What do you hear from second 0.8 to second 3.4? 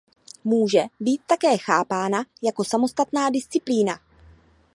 být také chápána jako samostatná